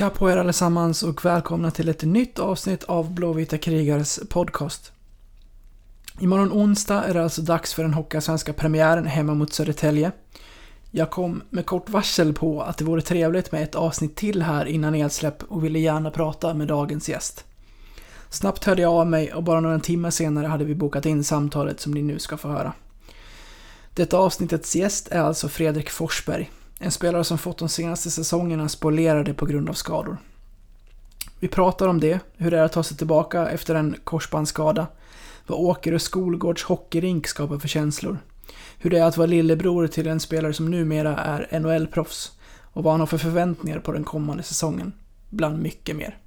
[0.00, 4.92] Tja på er allesammans och välkomna till ett nytt avsnitt av Blåvita krigares podcast.
[6.20, 10.12] Imorgon onsdag är det alltså dags för den Hockeyallsvenska premiären hemma mot Södertälje.
[10.90, 14.64] Jag kom med kort varsel på att det vore trevligt med ett avsnitt till här
[14.64, 17.44] innan nedsläpp och ville gärna prata med dagens gäst.
[18.28, 21.80] Snabbt hörde jag av mig och bara några timmar senare hade vi bokat in samtalet
[21.80, 22.72] som ni nu ska få höra.
[23.94, 26.50] Detta avsnittets gäst är alltså Fredrik Forsberg,
[26.82, 30.16] en spelare som fått de senaste säsongerna spolierade på grund av skador.
[31.40, 34.86] Vi pratar om det, hur det är att ta sig tillbaka efter en korsbandsskada,
[35.46, 38.18] vad Åker och Skolgårds hockeyrink skapar för känslor,
[38.78, 42.32] hur det är att vara lillebror till en spelare som numera är NHL-proffs
[42.72, 44.92] och vad han har för förväntningar på den kommande säsongen,
[45.30, 46.18] bland mycket mer.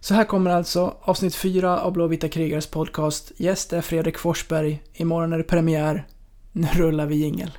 [0.00, 3.32] Så här kommer alltså avsnitt 4 av Blåvita krigares podcast.
[3.36, 4.82] Gäst är Fredrik Forsberg.
[4.92, 6.06] Imorgon är det premiär.
[6.52, 7.50] Nu rullar vi jingel.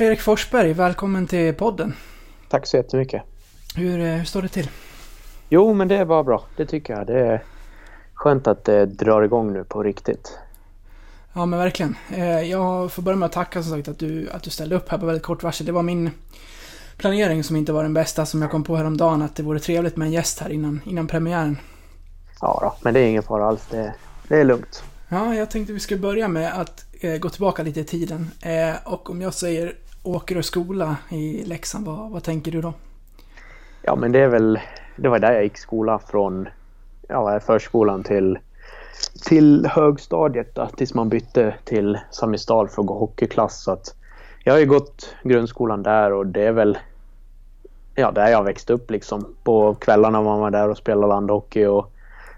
[0.00, 1.94] Fredrik Forsberg, välkommen till podden.
[2.48, 3.22] Tack så jättemycket.
[3.76, 4.70] Hur, eh, hur står det till?
[5.48, 6.44] Jo, men det är bara bra.
[6.56, 7.06] Det tycker jag.
[7.06, 7.44] Det är
[8.14, 10.38] skönt att det drar igång nu på riktigt.
[11.32, 11.96] Ja, men verkligen.
[12.10, 14.88] Eh, jag får börja med att tacka som sagt att du, att du ställde upp
[14.88, 15.66] här på väldigt kort varsel.
[15.66, 16.10] Det var min
[16.96, 19.96] planering som inte var den bästa som jag kom på häromdagen att det vore trevligt
[19.96, 21.58] med en gäst här innan, innan premiären.
[22.40, 23.66] Ja, då, men det är ingen fara alls.
[23.70, 23.94] Det,
[24.28, 24.84] det är lugnt.
[25.08, 28.30] Ja, jag tänkte vi skulle börja med att eh, gå tillbaka lite i tiden.
[28.42, 32.72] Eh, och om jag säger Åkerö skola i Leksand, vad, vad tänker du då?
[33.82, 34.60] Ja, men det är väl...
[34.96, 36.48] Det var där jag gick skola från
[37.08, 38.38] ja, förskolan till,
[39.28, 43.62] till högstadiet då, tills man bytte till Samistad för att gå hockeyklass.
[43.62, 43.94] Så att
[44.44, 46.78] jag har ju gått grundskolan där och det är väl
[47.94, 49.34] ja, där jag växte upp liksom.
[49.44, 51.92] På kvällarna var man där och spelade landhockey och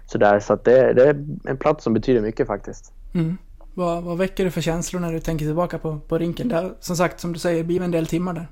[0.05, 0.39] sådär.
[0.39, 2.93] Så att det, det är en plats som betyder mycket faktiskt.
[3.13, 3.37] Mm.
[3.73, 6.51] Vad, vad väcker det för känslor när du tänker tillbaka på, på rinken?
[6.51, 8.47] Har, som sagt, som du säger, blivit en del timmar där.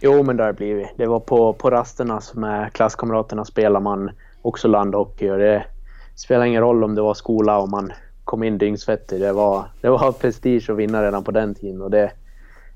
[0.00, 0.88] Jo, men det har blivit.
[0.96, 4.10] Det var på, på rasterna med klasskamraterna spelar man
[4.42, 5.64] också landhockey och det
[6.14, 7.92] spelar ingen roll om det var skola och man
[8.24, 9.20] kom in dyngsvettig.
[9.20, 12.12] Det var, det var prestige att vinna redan på den tiden och det,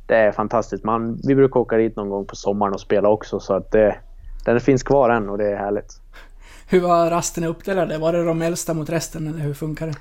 [0.06, 0.84] det är fantastiskt.
[0.84, 3.96] Man, vi brukar åka dit någon gång på sommaren och spela också så att det,
[4.44, 6.00] den finns kvar än och det är härligt.
[6.68, 7.98] Hur var rasterna uppdelade?
[7.98, 9.94] Var det de äldsta mot resten eller hur funkar det?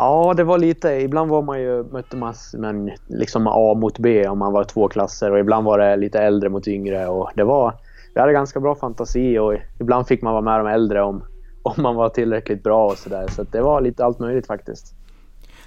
[0.00, 0.88] Ja, det var lite.
[0.88, 4.88] Ibland var man ju, mötte man men liksom A mot B om man var två
[4.88, 7.06] klasser och ibland var det lite äldre mot yngre.
[7.06, 7.74] Och det var,
[8.14, 11.24] vi hade ganska bra fantasi och ibland fick man vara med de äldre om,
[11.62, 13.26] om man var tillräckligt bra och sådär.
[13.28, 14.94] Så, så det var lite allt möjligt faktiskt.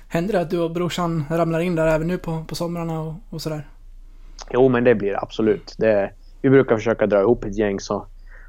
[0.07, 3.13] Händer det att du och brorsan ramlar in där även nu på, på somrarna och,
[3.29, 3.67] och sådär?
[4.51, 5.75] Jo, men det blir det absolut.
[5.77, 6.11] Det,
[6.41, 8.05] vi brukar försöka dra ihop ett gäng så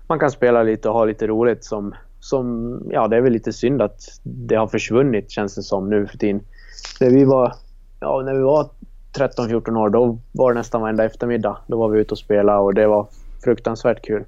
[0.06, 1.94] man kan spela lite och ha lite roligt som
[2.24, 6.06] som, ja det är väl lite synd att det har försvunnit känns det som nu
[6.06, 6.40] för tiden.
[7.00, 7.52] När vi var,
[8.00, 8.68] ja när vi var
[9.16, 11.56] 13-14 år då var det nästan varenda eftermiddag.
[11.66, 13.06] Då var vi ute och spelade och det var
[13.44, 14.24] fruktansvärt kul.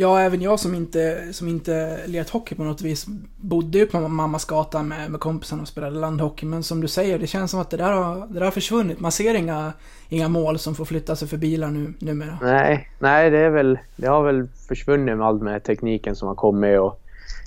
[0.00, 3.06] Ja, även jag som inte, som inte lirat hockey på något vis
[3.36, 6.46] bodde ju på mammas gata med, med kompisarna och spelade landhockey.
[6.46, 9.00] Men som du säger, det känns som att det där har, det där har försvunnit.
[9.00, 9.72] Man ser inga,
[10.08, 12.38] inga mål som får flytta sig för bilar nu, numera.
[12.42, 16.34] Nej, nej det, är väl, det har väl försvunnit med allt med tekniken som har
[16.34, 16.80] kommit.
[16.80, 17.02] Och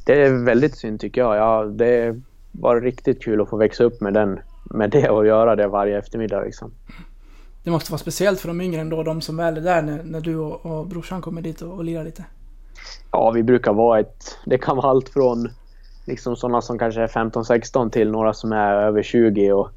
[0.05, 1.35] det är väldigt synd tycker jag.
[1.35, 2.21] Ja, det
[2.51, 5.97] var riktigt kul att få växa upp med, den, med det och göra det varje
[5.97, 6.43] eftermiddag.
[6.43, 6.71] Liksom.
[7.63, 10.21] Det måste vara speciellt för de yngre ändå, de som väl är där när, när
[10.21, 12.23] du och, och brorsan kommer dit och, och lirar lite.
[13.11, 14.37] Ja, vi brukar vara ett...
[14.45, 15.49] Det kan vara allt från
[16.05, 19.51] liksom sådana som kanske är 15-16 till några som är över 20.
[19.51, 19.69] Och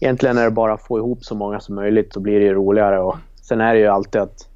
[0.00, 2.54] egentligen är det bara att få ihop så många som möjligt så blir det ju
[2.54, 3.00] roligare.
[3.00, 4.48] Och sen är det ju alltid att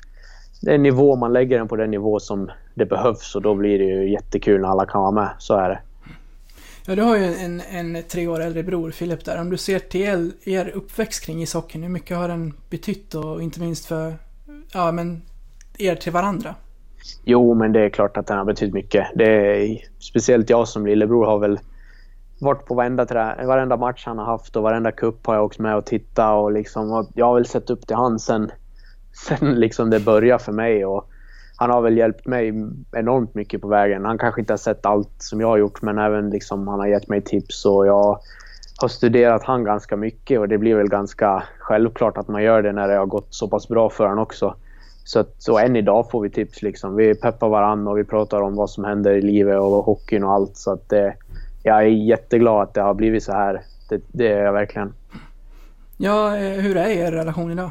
[0.61, 3.79] det är nivå, man lägger den på den nivå som det behövs och då blir
[3.79, 5.29] det ju jättekul när alla kan vara med.
[5.39, 5.81] Så är det.
[6.87, 9.41] Ja, du har ju en, en tre år äldre bror, Filip, där.
[9.41, 13.61] Om du ser till er uppväxt kring ishockeyn, hur mycket har den betytt och inte
[13.61, 14.15] minst för
[14.73, 15.23] ja, men
[15.79, 16.55] er till varandra?
[17.25, 19.07] Jo, men det är klart att den har betytt mycket.
[19.15, 21.59] Det är, speciellt jag som lillebror har väl
[22.41, 25.63] varit på varenda, trä, varenda match han har haft och varenda cup har jag också
[25.63, 28.51] med och tittat och liksom, och jag har väl sett upp till han sen,
[29.29, 30.87] sen liksom det började för mig.
[30.87, 31.09] Och
[31.57, 32.53] han har väl hjälpt mig
[32.93, 34.05] enormt mycket på vägen.
[34.05, 36.87] Han kanske inte har sett allt som jag har gjort men även liksom, han har
[36.87, 38.21] gett mig tips och jag
[38.81, 42.73] har studerat han ganska mycket och det blir väl ganska självklart att man gör det
[42.73, 44.55] när det har gått så pass bra för honom också.
[45.09, 46.63] Så, att, så än idag får vi tips.
[46.63, 46.97] Liksom.
[46.97, 50.33] Vi peppar varandra och vi pratar om vad som händer i livet och hockeyn och
[50.33, 50.57] allt.
[50.57, 51.15] Så att det,
[51.63, 53.63] jag är jätteglad att det har blivit så här.
[53.89, 54.95] Det, det är jag verkligen.
[55.97, 57.71] Ja, eh, hur är er relation idag?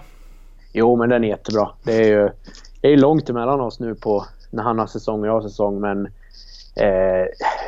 [0.73, 1.69] Jo, men den är jättebra.
[1.83, 2.29] Det är ju
[2.81, 5.79] det är långt emellan oss nu på när han har säsong och jag har säsong,
[5.79, 6.05] men
[6.75, 7.25] eh,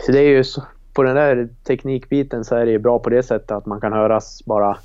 [0.08, 0.64] det är ju så,
[0.94, 3.94] på den där teknikbiten så är det ju bra på det sättet att man kan
[3.94, 4.78] höras bara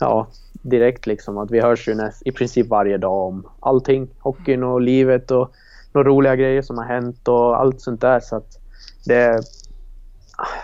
[0.00, 0.26] ja,
[0.62, 1.38] direkt liksom.
[1.38, 4.08] Att vi hörs ju näst, i princip varje dag om allting.
[4.18, 5.52] Hockeyn och livet och
[5.92, 8.20] några roliga grejer som har hänt och allt sånt där.
[8.20, 8.58] Så att
[9.04, 9.42] det,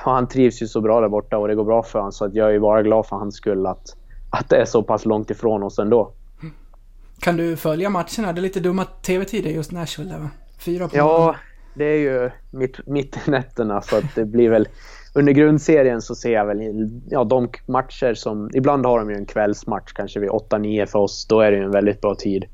[0.05, 2.35] han trivs ju så bra där borta och det går bra för honom så att
[2.35, 3.97] jag är bara glad för hans skull att,
[4.31, 6.13] att det är så pass långt ifrån oss ändå.
[7.21, 8.33] Kan du följa matcherna?
[8.33, 10.31] Det är lite dumma tv-tider just Nashville där va?
[10.59, 11.37] Fyra på Ja,
[11.75, 14.69] det är ju mitt, mitt i nätterna så att det blir väl...
[15.17, 18.51] Under grundserien så ser jag väl ja, de matcher som...
[18.55, 21.27] Ibland har de ju en kvällsmatch kanske vid 8-9 för oss.
[21.27, 22.45] Då är det ju en väldigt bra tid.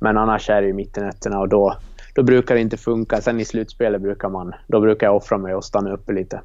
[0.00, 1.76] Men annars är det ju mitt i nätterna och då,
[2.14, 3.20] då brukar det inte funka.
[3.20, 4.52] Sen i slutspelet brukar man...
[4.66, 6.40] Då brukar jag offra mig och stanna uppe lite.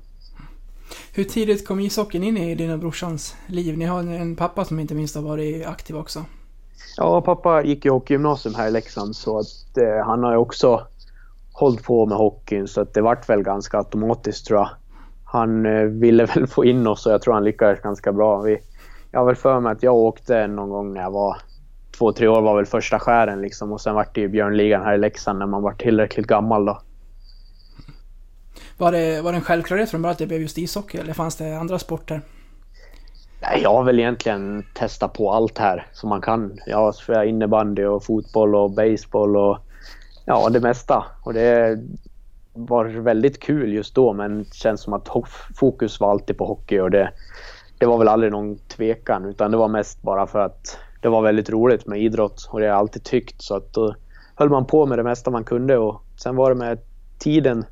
[1.13, 3.77] Hur tidigt kom ishockeyn in i din och brorsans liv?
[3.77, 6.25] Ni har en pappa som inte minst har varit aktiv också.
[6.98, 10.88] Ja, pappa gick ju hockeygymnasium här i Leksand så att eh, han har ju också
[11.54, 14.69] hållit på med hockeyn så att det vart väl ganska automatiskt tror jag.
[15.36, 18.42] Han eh, ville väl få in oss och jag tror han lyckades ganska bra.
[18.42, 18.58] Vi,
[19.12, 21.38] jag har väl för mig att jag åkte någon gång när jag var
[21.98, 24.96] två, tre år var väl första skären liksom och sen vart det ju Björnligan här
[24.96, 26.82] i Leksand när man var tillräckligt gammal då.
[28.78, 31.36] Var det, var det en självklarhet från början att det blev just ishockey eller fanns
[31.36, 32.22] det andra sporter?
[33.42, 36.60] Nej, jag har väl egentligen testat på allt här som man kan.
[36.66, 39.58] Jag har spelat innebandy och fotboll och baseball och
[40.26, 41.06] ja, det mesta.
[41.24, 41.80] Och det
[42.56, 45.10] var väldigt kul just då men det känns som att
[45.56, 47.12] fokus var alltid på hockey och det,
[47.78, 51.22] det var väl aldrig någon tvekan utan det var mest bara för att det var
[51.22, 53.96] väldigt roligt med idrott och det har jag alltid tyckt så att då
[54.36, 56.80] höll man på med det mesta man kunde och sen var det med
[57.19, 57.66] tiden.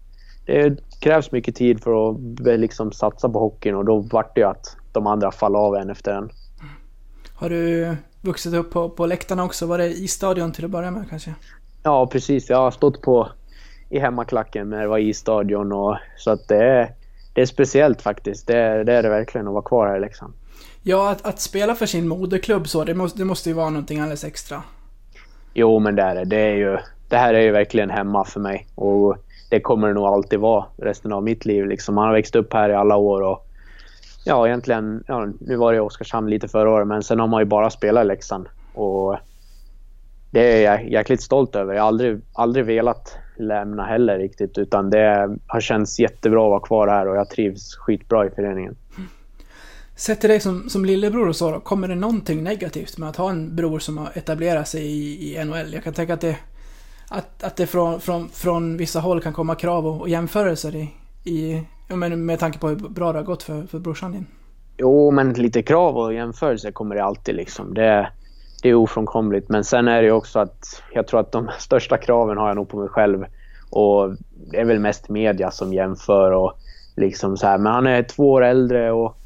[0.46, 4.48] Det krävs mycket tid för att liksom satsa på hockeyn och då vart det ju
[4.48, 6.30] att de andra faller av en efter en.
[7.36, 9.66] Har du vuxit upp på, på läktarna också?
[9.66, 11.36] Var det i stadion till att börja med kanske?
[11.84, 12.50] Ja, precis.
[12.50, 13.30] Jag har stått på
[13.94, 16.94] i hemmaklacken när det var i stadion och så att det är,
[17.34, 18.48] det är speciellt faktiskt.
[18.48, 20.34] Det är, det är det verkligen att vara kvar här i Leksand.
[20.84, 24.00] Ja, att, att spela för sin moderklubb så, det måste, det måste ju vara någonting
[24.00, 24.64] alldeles extra.
[25.54, 26.26] Jo, men det är det.
[26.26, 29.18] Det, är ju, det här är ju verkligen hemma för mig och
[29.50, 31.66] det kommer det nog alltid vara resten av mitt liv.
[31.66, 31.96] Liksom.
[31.96, 33.48] Man har växt upp här i alla år och
[34.26, 37.46] ja, egentligen, ja, nu var det Oskarshamn lite förra året, men sen har man ju
[37.46, 38.48] bara spelat i Leksand.
[38.74, 39.18] Och
[40.32, 41.74] det är jag jäkligt stolt över.
[41.74, 46.60] Jag har aldrig, aldrig velat lämna heller riktigt, utan det har känts jättebra att vara
[46.60, 48.76] kvar här och jag trivs skitbra i föreningen.
[49.96, 53.16] Sett till dig som, som lillebror och så då, kommer det någonting negativt med att
[53.16, 55.74] ha en bror som har etablerat sig i, i NHL?
[55.74, 56.38] Jag kan tänka att det,
[57.10, 60.90] att, att det från, från, från vissa håll kan komma krav och, och jämförelser i,
[61.24, 64.26] i men med tanke på hur bra det har gått för, för brorsan din.
[64.78, 67.74] Jo, men lite krav och jämförelse kommer det alltid liksom.
[67.74, 68.10] Det,
[68.64, 69.50] det är ofrånkomligt.
[69.50, 72.70] Men sen är det också att jag tror att de största kraven har jag nog
[72.70, 73.26] på mig själv.
[73.70, 74.16] Och
[74.52, 76.54] det är väl mest media som jämför och
[76.96, 77.58] liksom så här.
[77.58, 79.18] Men han är två år äldre och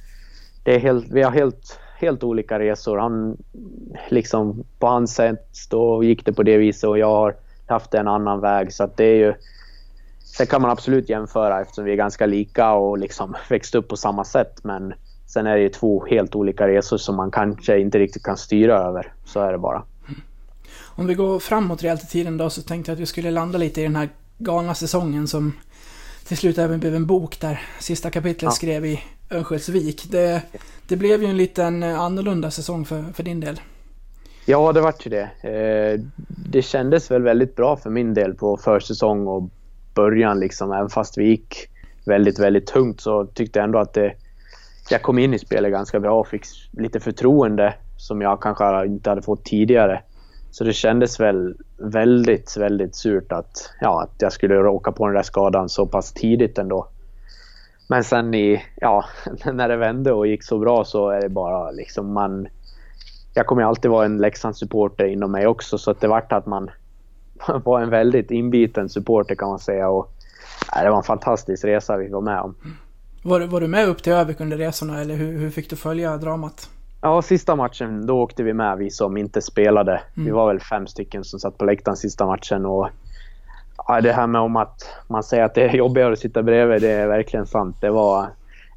[0.63, 2.97] det är helt, vi har helt, helt olika resor.
[2.97, 3.37] Han,
[4.09, 7.35] liksom på hans sätt då gick det på det viset och jag har
[7.67, 8.73] haft en annan väg.
[8.73, 9.33] Så att det är ju
[10.37, 13.97] Sen kan man absolut jämföra eftersom vi är ganska lika och liksom växt upp på
[13.97, 14.63] samma sätt.
[14.63, 14.93] Men
[15.27, 18.77] sen är det ju två helt olika resor som man kanske inte riktigt kan styra
[18.77, 19.13] över.
[19.25, 19.83] Så är det bara.
[20.97, 23.57] Om vi går framåt rejält i tiden då så tänkte jag att vi skulle landa
[23.57, 25.53] lite i den här galna säsongen som
[26.27, 28.51] till slut även blev en bok där sista kapitlet ja.
[28.51, 28.99] skrev i
[29.31, 30.11] Örnsköldsvik.
[30.11, 30.41] Det,
[30.87, 33.59] det blev ju en liten annorlunda säsong för, för din del.
[34.45, 35.29] Ja, det vart ju det.
[35.41, 35.99] Eh,
[36.51, 39.49] det kändes väl väldigt bra för min del på försäsong och
[39.93, 40.71] början liksom.
[40.71, 41.69] Även fast vi gick
[42.05, 44.13] väldigt, väldigt tungt så tyckte jag ändå att det,
[44.89, 49.09] jag kom in i spelet ganska bra och fick lite förtroende som jag kanske inte
[49.09, 50.01] hade fått tidigare.
[50.51, 55.15] Så det kändes väl väldigt, väldigt surt att, ja, att jag skulle råka på den
[55.15, 56.87] där skadan så pass tidigt ändå.
[57.89, 59.05] Men sen i, ja,
[59.53, 62.47] när det vände och gick så bra så är det bara liksom man...
[63.33, 66.69] Jag kommer alltid vara en Leksandssupporter inom mig också så att det vart att man
[67.63, 69.89] var en väldigt inbiten supporter kan man säga.
[69.89, 70.11] Och,
[70.75, 72.55] nej, det var en fantastisk resa vi var med om.
[73.27, 76.17] Var, var du med upp till Övik under resorna eller hur, hur fick du följa
[76.17, 76.69] dramat?
[77.01, 79.91] Ja, sista matchen då åkte vi med vi som inte spelade.
[79.91, 80.25] Mm.
[80.25, 82.65] Vi var väl fem stycken som satt på läktaren sista matchen.
[82.65, 82.89] Och,
[83.87, 86.81] ja, det här med om att man säger att det är jobbigare att sitta bredvid,
[86.81, 87.77] det är verkligen sant.
[87.81, 88.27] Det var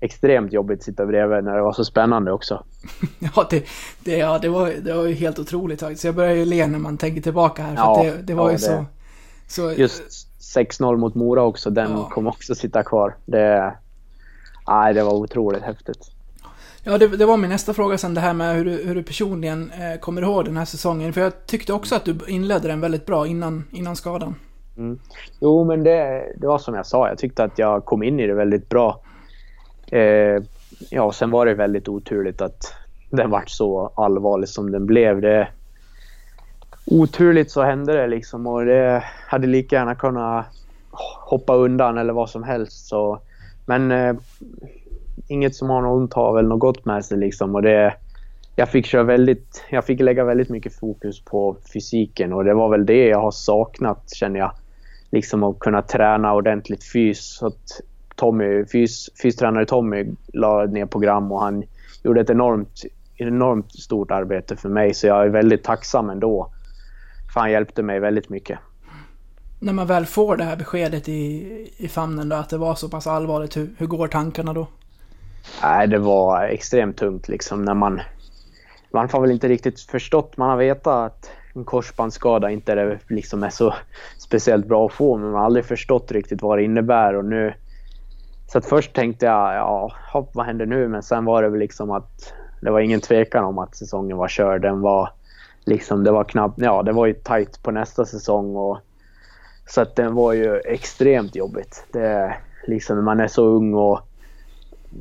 [0.00, 2.64] extremt jobbigt att sitta bredvid när det var så spännande också.
[3.18, 3.64] ja, det,
[4.04, 6.04] det, ja det, var, det var ju helt otroligt faktiskt.
[6.04, 7.76] Jag börjar ju le när man tänker tillbaka här.
[7.76, 8.84] För ja, det, det var ja, ju så,
[9.48, 9.72] så...
[9.72, 10.02] Just
[10.56, 12.08] 6-0 mot Mora också, den ja.
[12.08, 13.16] kom också sitta kvar.
[13.26, 13.74] Det,
[14.70, 16.10] nej, det var otroligt häftigt.
[16.84, 19.02] Ja, det, det, var min nästa fråga sen, det här med hur du, hur du
[19.02, 21.12] personligen eh, kommer ihåg den här säsongen.
[21.12, 24.34] För jag tyckte också att du inledde den väldigt bra innan, innan skadan.
[24.76, 24.98] Mm.
[25.40, 27.08] Jo, men det, det var som jag sa.
[27.08, 29.00] Jag tyckte att jag kom in i det väldigt bra.
[29.86, 30.42] Eh,
[30.90, 32.74] ja, sen var det väldigt oturligt att
[33.10, 35.20] den vart så allvarlig som den blev.
[35.20, 35.48] Det,
[36.86, 40.46] oturligt så hände det liksom och det hade lika gärna kunnat
[41.20, 42.86] hoppa undan eller vad som helst.
[42.86, 43.20] Så,
[43.70, 44.16] men eh,
[45.28, 47.54] inget som har något ont har väl något gott med sig liksom.
[47.54, 47.94] Och det,
[48.56, 52.68] jag, fick köra väldigt, jag fick lägga väldigt mycket fokus på fysiken och det var
[52.68, 54.52] väl det jag har saknat känner jag.
[55.10, 57.36] Liksom att kunna träna ordentligt fys.
[57.38, 57.80] Så att
[58.14, 61.64] Tommy, fys, fystränare Tommy la ner program och han
[62.02, 62.82] gjorde ett enormt,
[63.16, 66.50] enormt stort arbete för mig så jag är väldigt tacksam ändå.
[67.34, 68.58] För han hjälpte mig väldigt mycket.
[69.62, 72.88] När man väl får det här beskedet i, i famnen då, att det var så
[72.88, 74.66] pass allvarligt, hur, hur går tankarna då?
[75.62, 78.00] Nej, det var extremt tungt liksom när man...
[78.92, 83.42] Man har väl inte riktigt förstått, man har vetat att en korsbandsskada inte är, liksom
[83.42, 83.74] är så
[84.18, 87.54] speciellt bra att få, men man har aldrig förstått riktigt vad det innebär och nu...
[88.48, 90.88] Så att först tänkte jag, ja, hopp, vad händer nu?
[90.88, 94.28] Men sen var det väl liksom att det var ingen tvekan om att säsongen var
[94.28, 94.62] körd.
[94.62, 95.10] Den var
[95.64, 98.78] liksom, det var knappt, ja, det var ju tajt på nästa säsong och
[99.70, 101.84] så att den var ju extremt jobbigt.
[101.92, 102.36] Det,
[102.66, 104.00] liksom när man är så ung och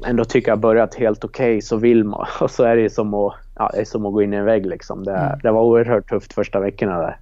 [0.06, 2.28] ändå tycker jag börjat helt okej okay, så vill man.
[2.40, 4.46] Och så är det som att, ja, det är som att gå in i en
[4.46, 5.04] vägg liksom.
[5.04, 5.40] Det, mm.
[5.44, 7.18] det var oerhört tufft första veckorna där.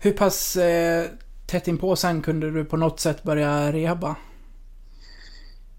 [0.00, 1.04] Hur pass eh,
[1.46, 4.16] tätt inpå sen kunde du på något sätt börja rehabba?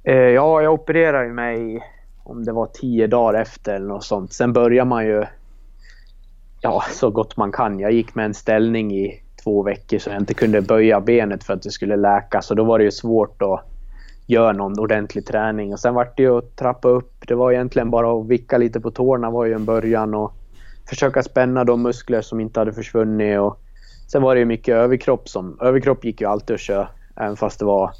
[0.03, 1.83] Eh, ja, jag opererade mig
[2.23, 4.33] om det var tio dagar efter eller något sånt.
[4.33, 5.25] Sen börjar man ju
[6.61, 7.79] ja, så gott man kan.
[7.79, 11.53] Jag gick med en ställning i två veckor så jag inte kunde böja benet för
[11.53, 12.41] att det skulle läka.
[12.41, 13.61] Så då var det ju svårt att
[14.27, 15.73] göra någon ordentlig träning.
[15.73, 17.27] Och sen var det ju att trappa upp.
[17.27, 20.33] Det var egentligen bara att vicka lite på tårna var ju en början och
[20.89, 23.39] försöka spänna de muskler som inte hade försvunnit.
[23.39, 23.59] Och
[24.07, 25.57] sen var det ju mycket överkropp som...
[25.61, 27.91] Överkropp gick ju alltid att köra även fast det var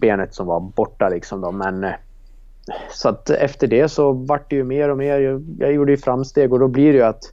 [0.00, 1.52] benet som var borta liksom då.
[1.52, 1.92] Men eh,
[2.92, 5.18] så att efter det så vart det ju mer och mer.
[5.18, 7.32] Jag, jag gjorde ju framsteg och då blir det ju att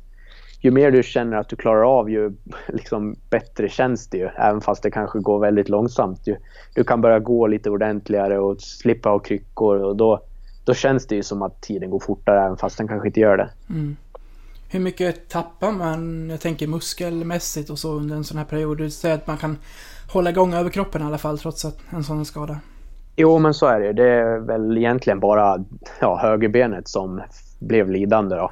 [0.63, 2.31] ju mer du känner att du klarar av ju
[2.67, 4.29] liksom, bättre känns det ju.
[4.35, 6.25] Även fast det kanske går väldigt långsamt.
[6.25, 6.37] Du,
[6.75, 10.21] du kan börja gå lite ordentligare och slippa ha kryckor och då,
[10.65, 13.37] då känns det ju som att tiden går fortare även fast den kanske inte gör
[13.37, 13.49] det.
[13.69, 13.95] Mm.
[14.69, 18.77] Hur mycket tappar man, jag tänker muskelmässigt och så under en sån här period?
[18.77, 19.57] Du säger att man kan
[20.13, 22.59] hålla igång överkroppen i alla fall trots att en sån skada.
[23.15, 25.65] Jo men så är det Det är väl egentligen bara
[25.99, 27.21] ja, högerbenet som
[27.59, 28.51] blev lidande då.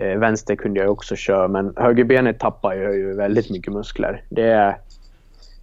[0.00, 4.22] Eh, vänster kunde jag också köra, men högerbenet tappar jag ju väldigt mycket muskler.
[4.28, 4.76] Det,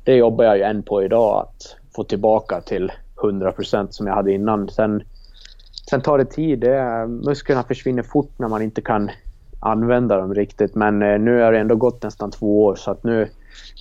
[0.04, 4.32] det jobbar jag ju än på idag, att få tillbaka till 100% som jag hade
[4.32, 4.70] innan.
[4.70, 5.04] Sen,
[5.90, 6.60] sen tar det tid.
[6.60, 9.12] Det, musklerna försvinner fort när man inte kan
[9.60, 10.76] använda dem riktigt.
[10.76, 13.30] Men eh, nu har det ändå gått nästan två år så att nu,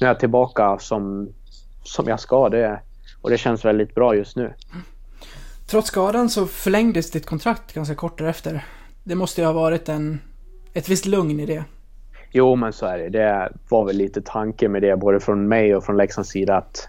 [0.01, 1.29] nu är jag tillbaka som,
[1.85, 2.49] som jag ska.
[2.49, 2.81] Det,
[3.23, 4.53] och det känns väldigt bra just nu.
[5.67, 8.65] Trots skadan så förlängdes ditt kontrakt ganska kort därefter.
[9.05, 10.21] Det måste ju ha varit en
[10.75, 11.65] ett visst lugn i det.
[12.31, 13.09] Jo, men så är det.
[13.09, 16.89] Det var väl lite tanke med det, både från mig och från Leksands sida, att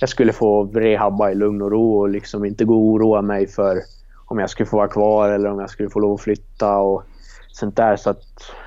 [0.00, 3.46] jag skulle få rehabba i lugn och ro och liksom inte gå och oroa mig
[3.46, 3.82] för
[4.26, 7.02] om jag skulle få vara kvar eller om jag skulle få lov att flytta och
[7.52, 7.96] sånt där.
[7.96, 8.22] Så att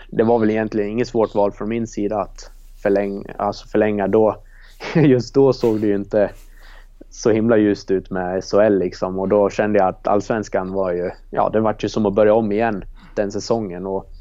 [0.09, 3.33] det var väl egentligen inget svårt val från min sida att förlänga.
[3.37, 4.35] Alltså förlänga då.
[4.95, 6.31] Just då såg det ju inte
[7.09, 11.11] så himla ljust ut med SHL liksom och då kände jag att allsvenskan var ju,
[11.29, 12.83] ja det var ju som att börja om igen
[13.15, 14.11] den säsongen och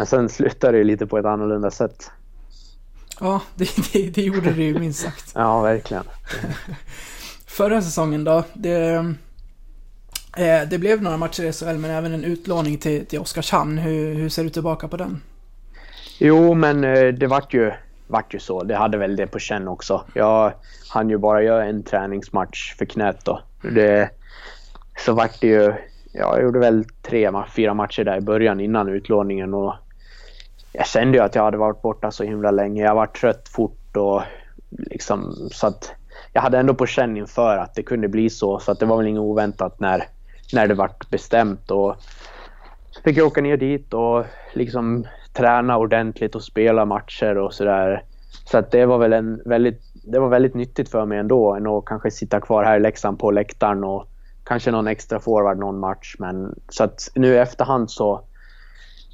[0.00, 2.10] men sen slutade det lite på ett annorlunda sätt.
[3.20, 5.32] Ja, det, det, det gjorde det ju minst sagt.
[5.34, 6.04] ja, verkligen.
[7.46, 8.94] Förra säsongen då, det,
[10.36, 13.78] eh, det blev några matcher i SHL men även en utlåning till, till Oskarshamn.
[13.78, 15.22] Hur, hur ser du tillbaka på den?
[16.18, 17.72] Jo, men eh, det vart ju,
[18.06, 18.62] vart ju så.
[18.62, 20.04] Det hade väl det på känn också.
[20.14, 20.52] Jag
[20.88, 23.42] hann ju bara göra en träningsmatch för knät då.
[23.62, 24.10] Det,
[24.98, 25.74] så vart det ju
[26.12, 29.74] ja, jag gjorde väl tre, fyra matcher där i början innan utlåningen och
[30.72, 32.82] jag kände ju att jag hade varit borta så himla länge.
[32.82, 34.22] Jag var trött fort och
[34.68, 35.92] liksom så att
[36.32, 38.58] jag hade ändå på känn inför att det kunde bli så.
[38.58, 40.04] Så att det var väl inget oväntat när,
[40.52, 41.70] när det vart bestämt.
[41.70, 41.96] Och
[42.90, 44.24] så fick jag åka ner dit och
[44.54, 48.04] liksom träna ordentligt och spela matcher och sådär.
[48.44, 51.66] Så att det var väl en väldigt, det var väldigt nyttigt för mig ändå än
[51.66, 54.08] att kanske sitta kvar här i Leksand på läktaren och
[54.44, 56.16] kanske någon extra forward någon match.
[56.18, 58.24] Men så att nu i efterhand så,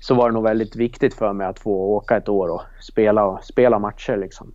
[0.06, 3.40] så var det nog väldigt viktigt för mig att få åka ett år och spela,
[3.42, 4.54] spela matcher liksom.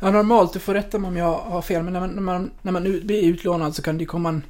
[0.00, 2.50] Ja, normalt, du får rätta mig om jag har fel, men när man, när man,
[2.62, 4.42] när man blir utlånad så kan det komma en,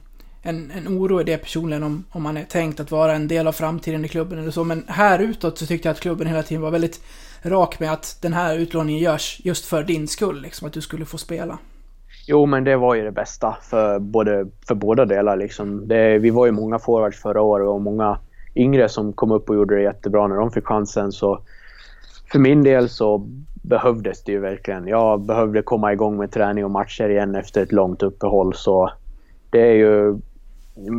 [0.42, 3.46] en, en oro i det personligen om, om man är tänkt att vara en del
[3.46, 4.64] av framtiden i klubben eller så.
[4.64, 7.04] Men här utåt så tyckte jag att klubben hela tiden var väldigt
[7.42, 11.04] rak med att den här utlåningen görs just för din skull, liksom att du skulle
[11.04, 11.58] få spela.
[12.26, 15.36] Jo, men det var ju det bästa för, både, för båda delar.
[15.36, 15.88] Liksom.
[15.88, 18.18] Det, vi var ju många forwards förra året och många
[18.54, 21.12] yngre som kom upp och gjorde det jättebra när de fick chansen.
[21.12, 21.38] Så
[22.32, 23.28] för min del så
[23.62, 24.86] behövdes det ju verkligen.
[24.88, 28.54] Jag behövde komma igång med träning och matcher igen efter ett långt uppehåll.
[28.54, 28.90] Så
[29.50, 30.18] det är ju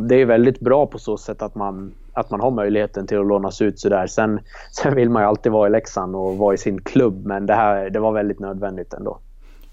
[0.08, 3.26] det är väldigt bra på så sätt att man, att man har möjligheten till att
[3.26, 4.06] lånas ut sådär.
[4.06, 4.40] Sen,
[4.72, 7.54] sen vill man ju alltid vara i Leksand och vara i sin klubb, men det
[7.54, 9.18] här det var väldigt nödvändigt ändå.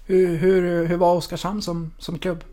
[0.06, 2.44] Hur, hur, hur var Oskarshamn som, som klubb?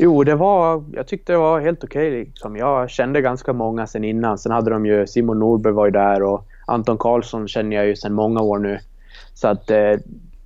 [0.00, 2.08] Jo, det var, jag tyckte det var helt okej.
[2.08, 2.56] Okay, liksom.
[2.56, 4.38] Jag kände ganska många sen innan.
[4.38, 7.96] Sen hade de ju, Simon Norberg var ju där och Anton Karlsson känner jag ju
[7.96, 8.78] sen många år nu.
[9.34, 9.92] Så att eh,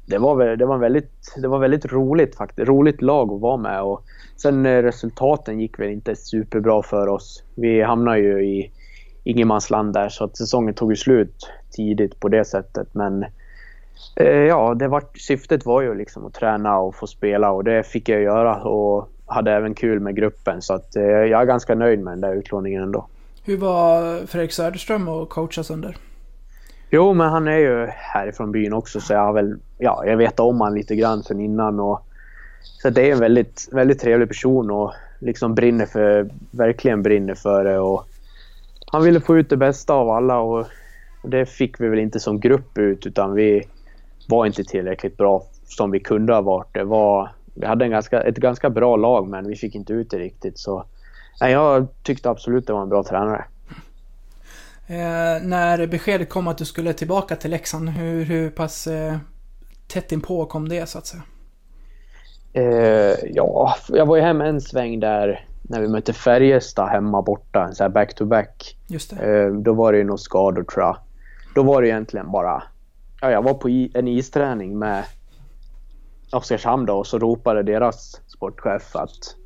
[0.06, 2.68] det var, det var väldigt, det var väldigt roligt faktiskt.
[2.68, 4.04] Roligt lag att vara med och
[4.36, 7.44] sen eh, resultaten gick väl inte superbra för oss.
[7.54, 8.70] Vi hamnade ju i
[9.24, 12.88] ingenmansland där så att säsongen tog ju slut tidigt på det sättet.
[12.92, 13.24] Men
[14.16, 17.86] eh, ja, det var, syftet var ju liksom att träna och få spela och det
[17.86, 22.00] fick jag göra och hade även kul med gruppen så att jag är ganska nöjd
[22.00, 23.06] med den där utlåningen ändå.
[23.44, 25.96] Hur var Fredrik Söderström att coachas under?
[26.90, 30.40] Jo, men han är ju härifrån byn också så jag har väl, ja, jag vet
[30.40, 32.06] om han lite grann sen innan och
[32.62, 37.64] så det är en väldigt, väldigt trevlig person och liksom brinner för, verkligen brinner för
[37.64, 38.06] det och
[38.86, 40.66] han ville få ut det bästa av alla och
[41.22, 43.62] det fick vi väl inte som grupp ut utan vi
[44.28, 46.74] var inte tillräckligt bra som vi kunde ha varit.
[46.74, 50.10] Det var, vi hade en ganska, ett ganska bra lag men vi fick inte ut
[50.10, 50.84] det riktigt så
[51.40, 53.44] nej, jag tyckte absolut det var en bra tränare.
[54.86, 59.16] Eh, när beskedet kom att du skulle tillbaka till Leksand, hur, hur pass eh,
[59.88, 61.22] tätt inpå kom det så att säga?
[62.52, 67.72] Eh, ja, jag var ju hemma en sväng där när vi mötte Färjestad hemma borta,
[67.78, 68.76] här back-to-back.
[68.86, 69.12] Det.
[69.12, 70.96] Eh, då var det ju några skador tror jag.
[71.54, 72.62] Då var det egentligen bara...
[73.20, 73.68] Ja, jag var på
[73.98, 75.04] en isträning med
[76.32, 79.36] Oskarshamn då och så ropade deras sportchef att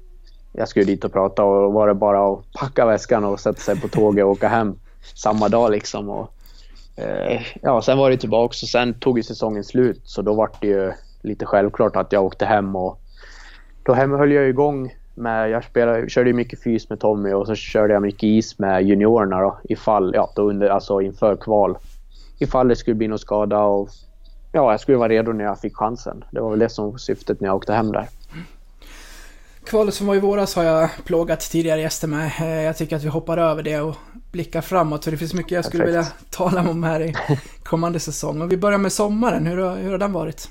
[0.52, 3.80] jag skulle dit och prata och var det bara att packa väskan och sätta sig
[3.80, 4.78] på tåget och åka hem
[5.14, 6.10] samma dag liksom.
[6.10, 6.30] Och,
[6.96, 10.50] eh, ja, sen var det tillbaka och sen tog ju säsongen slut så då var
[10.60, 13.00] det ju lite självklart att jag åkte hem och
[13.82, 17.54] då hem höll jag igång med, jag spelade, körde mycket fys med Tommy och så
[17.54, 21.78] körde jag mycket is med juniorerna då ifall, ja då under, alltså inför kval.
[22.38, 23.88] Ifall det skulle bli någon skada och
[24.56, 26.24] ja, jag skulle vara redo när jag fick chansen.
[26.30, 28.08] Det var väl det som var syftet när jag åkte hem där.
[29.66, 32.30] Kvalet som var i våras har jag plågat tidigare gäster med.
[32.40, 33.94] Eh, jag tycker att vi hoppar över det och
[34.32, 35.04] blickar framåt.
[35.04, 36.06] För det finns mycket jag skulle Perfekt.
[36.06, 37.14] vilja tala om här i
[37.64, 38.42] kommande säsong.
[38.42, 39.46] Och vi börjar med sommaren.
[39.46, 40.48] Hur har, hur har den varit?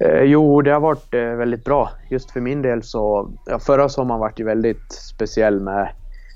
[0.00, 1.90] Eh, jo, det har varit eh, väldigt bra.
[2.10, 3.30] Just för min del så...
[3.46, 5.88] Ja, förra sommaren var ju väldigt speciell med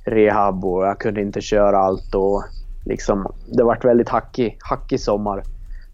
[0.05, 2.45] rehab och jag kunde inte köra allt och
[2.87, 3.33] liksom...
[3.57, 5.43] Det varit väldigt hackig, hackig sommar.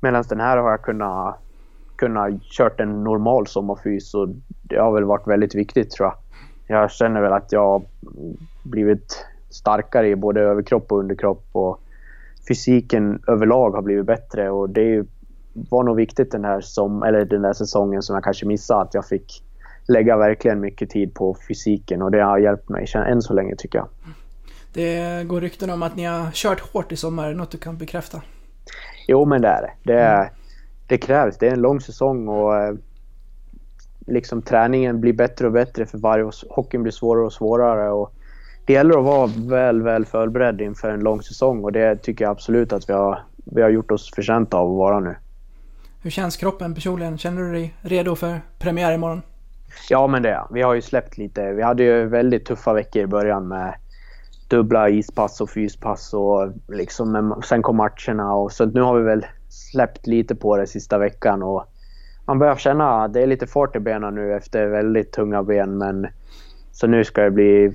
[0.01, 1.37] Medan den här har jag kunnat,
[1.97, 4.29] kunnat kört en normal sommarfys och
[4.63, 6.17] det har väl varit väldigt viktigt tror jag.
[6.67, 7.83] Jag känner väl att jag har
[8.63, 11.81] blivit starkare i både överkropp och underkropp och
[12.49, 15.07] fysiken överlag har blivit bättre och det
[15.71, 18.95] var nog viktigt den här, som, eller den där säsongen som jag kanske missade att
[18.95, 19.43] jag fick
[19.89, 23.79] lägga verkligen mycket tid på fysiken och det har hjälpt mig än så länge tycker
[23.79, 23.89] jag.
[24.73, 28.23] Det går rykten om att ni har kört hårt i sommar, något du kan bekräfta?
[29.09, 29.93] Jo men det är det.
[29.93, 30.29] Det, mm.
[30.87, 32.75] det krävs, det är en lång säsong och eh,
[34.07, 36.35] liksom träningen blir bättre och bättre för varje år.
[36.51, 38.13] Hockeyn blir svårare och svårare och
[38.65, 42.31] det gäller att vara väl, väl förberedd inför en lång säsong och det tycker jag
[42.31, 45.17] absolut att vi har, vi har gjort oss förtjänta av att vara nu.
[46.03, 47.19] Hur känns kroppen personligen?
[47.19, 49.23] Känner du dig redo för premiär imorgon?
[49.89, 51.53] Ja, men det är Vi har ju släppt lite.
[51.53, 53.75] Vi hade ju väldigt tuffa veckor i början med
[54.49, 59.27] dubbla ispass och fyspass och liksom, sen kom matcherna och så nu har vi väl
[59.49, 61.65] släppt lite på det sista veckan och
[62.27, 65.79] man börjar känna att det är lite fart i benen nu efter väldigt tunga ben
[65.79, 66.07] men
[66.73, 67.73] så nu ska det bli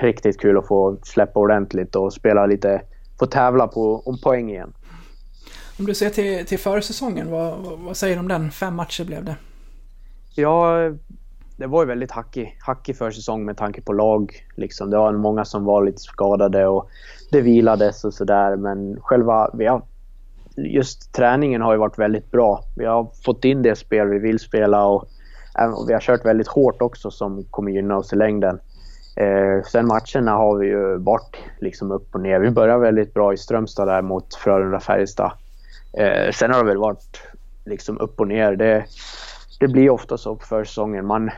[0.00, 2.82] riktigt kul att få släppa ordentligt och spela lite,
[3.18, 4.72] få tävla på, om poäng igen.
[5.78, 8.50] Om du ser till, till försäsongen, vad, vad säger du om den?
[8.50, 9.36] Fem matcher blev det.
[10.34, 10.90] Ja,
[11.56, 14.32] det var ju väldigt hackig, hackig försäsong med tanke på lag.
[14.56, 14.90] Liksom.
[14.90, 16.88] Det var många som var lite skadade och
[17.30, 18.56] det vilades och sådär.
[18.56, 19.82] Men själva, vi har,
[20.56, 22.64] just träningen har ju varit väldigt bra.
[22.76, 25.08] Vi har fått in det spel vi vill spela och
[25.54, 28.60] och vi har kört väldigt hårt också som kommer gynna oss i längden.
[29.16, 32.40] Eh, sen matcherna har vi ju varit liksom upp och ner.
[32.40, 35.32] Vi började väldigt bra i Strömstad där mot Frölunda-Färjestad.
[35.92, 37.22] Eh, sen har det väl varit
[37.64, 38.56] liksom upp och ner.
[38.56, 38.84] Det,
[39.60, 41.06] det blir ofta så på försäsongen.
[41.06, 41.30] Man,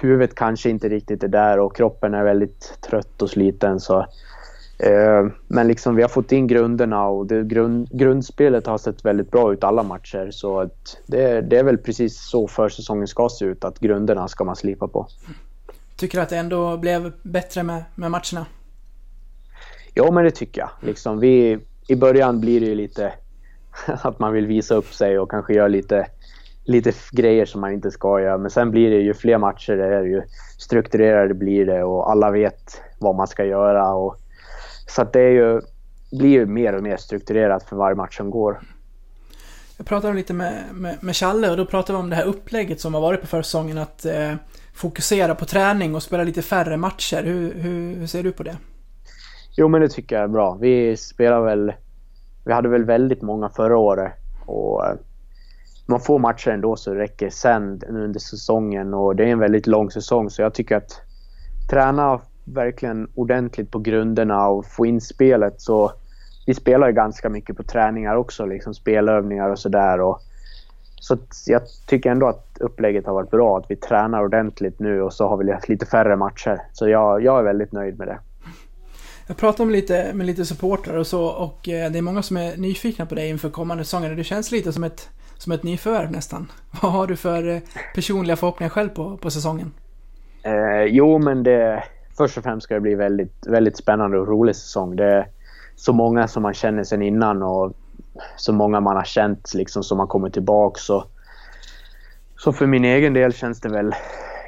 [0.00, 3.80] huvudet kanske inte riktigt är där och kroppen är väldigt trött och sliten.
[3.80, 4.00] Så,
[4.78, 9.30] eh, men liksom vi har fått in grunderna och det, grund, grundspelet har sett väldigt
[9.30, 10.28] bra ut alla matcher.
[10.30, 14.44] Så att det, det är väl precis så försäsongen ska se ut, att grunderna ska
[14.44, 15.06] man slipa på.
[15.96, 18.46] Tycker du att det ändå blev bättre med, med matcherna?
[19.94, 20.70] Ja, men det tycker jag.
[20.80, 21.58] Liksom vi,
[21.88, 23.12] I början blir det ju lite
[23.86, 26.06] att man vill visa upp sig och kanske göra lite,
[26.64, 28.38] lite grejer som man inte ska göra.
[28.38, 30.22] Men sen blir det ju fler matcher, det är ju
[30.58, 33.94] strukturerade blir det och alla vet vad man ska göra.
[33.94, 34.16] Och,
[34.86, 35.60] så det är ju,
[36.18, 38.60] blir ju mer och mer strukturerat för varje match som går.
[39.76, 42.80] Jag pratade lite med, med, med Challe och då pratade vi om det här upplägget
[42.80, 43.78] som har varit på försäsongen.
[43.78, 44.34] Att eh,
[44.74, 47.22] fokusera på träning och spela lite färre matcher.
[47.22, 48.56] Hur, hur, hur ser du på det?
[49.56, 50.58] Jo, men det tycker jag är bra.
[50.60, 51.72] Vi spelar väl...
[52.44, 54.12] Vi hade väl väldigt många förra året
[54.46, 54.94] och eh,
[55.92, 59.66] man får matcher ändå så det räcker sen under säsongen och det är en väldigt
[59.66, 61.00] lång säsong så jag tycker att
[61.70, 65.92] träna verkligen ordentligt på grunderna och få in spelet så
[66.46, 69.98] vi spelar ju ganska mycket på träningar också, liksom spelövningar och sådär.
[71.00, 75.12] Så jag tycker ändå att upplägget har varit bra, att vi tränar ordentligt nu och
[75.12, 76.62] så har vi lite färre matcher.
[76.72, 78.18] Så jag, jag är väldigt nöjd med det.
[79.26, 82.36] Jag pratade med lite, med lite supportrar och så och eh, det är många som
[82.36, 84.14] är nyfikna på dig inför kommande säsonger.
[84.14, 85.08] Det känns lite som ett,
[85.42, 86.52] som ett nyförvärv nästan.
[86.82, 87.60] Vad har du för eh,
[87.94, 89.72] personliga förhoppningar själv på, på säsongen?
[90.42, 91.84] Eh, jo, men det,
[92.16, 94.96] först och främst ska det bli väldigt, väldigt spännande och rolig säsong.
[94.96, 95.28] Det är
[95.76, 97.72] så många som man känner sen innan och
[98.36, 100.78] så många man har känt liksom som har kommit tillbaka.
[100.78, 101.04] Så,
[102.36, 103.94] så för min egen del känns det väl...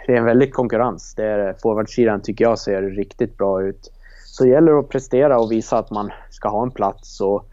[0.07, 1.15] Det är en väldig konkurrens.
[1.15, 3.93] Det är, forwardsidan tycker jag ser riktigt bra ut.
[4.25, 7.21] Så det gäller att prestera och visa att man ska ha en plats.
[7.21, 7.49] Och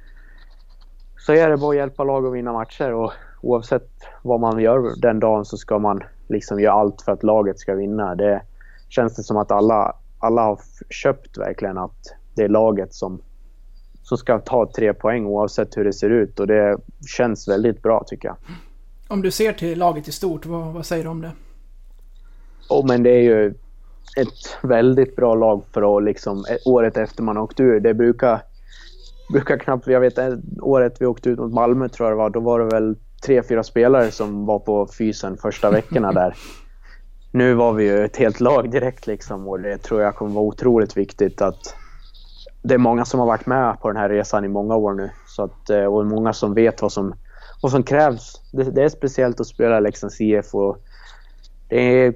[1.18, 2.94] så är det bara att hjälpa lag att vinna matcher.
[2.94, 3.90] Och oavsett
[4.22, 7.76] vad man gör den dagen så ska man liksom göra allt för att laget ska
[7.76, 8.16] vinna.
[8.16, 8.42] Det
[8.90, 13.22] känns det som att alla, alla har köpt verkligen att det är laget som,
[14.04, 16.40] som ska ta tre poäng oavsett hur det ser ut.
[16.40, 16.78] Och det
[17.18, 18.38] känns väldigt bra tycker jag.
[19.08, 21.32] Om du ser till laget i stort, vad, vad säger du om det?
[22.70, 23.54] Oh, men det är ju
[24.18, 27.80] ett väldigt bra lag för att liksom, året efter man åkt ur.
[27.80, 28.42] Det brukar,
[29.32, 30.20] brukar knappt, jag vet
[30.62, 33.44] året vi åkte ut mot Malmö tror jag det var, då var det väl tre,
[33.44, 36.36] fyra spelare som var på fysen första veckorna där.
[37.32, 40.46] Nu var vi ju ett helt lag direkt liksom och det tror jag kommer vara
[40.46, 41.76] otroligt viktigt att
[42.64, 45.10] det är många som har varit med på den här resan i många år nu.
[45.28, 47.14] Så att, eh, och många som vet vad som,
[47.62, 48.42] vad som krävs.
[48.52, 50.78] Det, det är speciellt att spela Leksands IF och
[51.68, 52.14] det är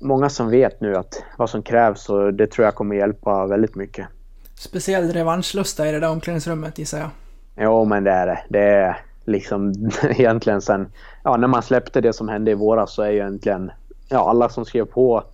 [0.00, 3.74] många som vet nu att vad som krävs och det tror jag kommer hjälpa väldigt
[3.74, 4.06] mycket.
[4.54, 7.10] Speciell revanschlusta i det där omklädningsrummet gissar jag.
[7.56, 8.44] Jo, men det är det.
[8.48, 10.92] Det är liksom egentligen sen...
[11.22, 13.70] Ja, när man släppte det som hände i våras så är ju egentligen...
[14.08, 15.24] Ja, alla som skrev på